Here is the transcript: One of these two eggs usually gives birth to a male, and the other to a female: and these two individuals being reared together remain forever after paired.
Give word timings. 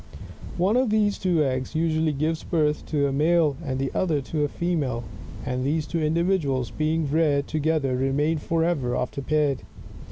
One 0.57 0.77
of 0.77 0.89
these 0.89 1.19
two 1.19 1.43
eggs 1.43 1.75
usually 1.75 2.11
gives 2.11 2.41
birth 2.43 2.87
to 2.87 3.05
a 3.05 3.11
male, 3.11 3.55
and 3.63 3.77
the 3.77 3.91
other 3.93 4.19
to 4.19 4.43
a 4.43 4.47
female: 4.47 5.03
and 5.45 5.63
these 5.63 5.85
two 5.85 6.01
individuals 6.01 6.71
being 6.71 7.07
reared 7.11 7.45
together 7.47 7.95
remain 7.95 8.39
forever 8.39 8.95
after 8.95 9.21
paired. 9.21 9.61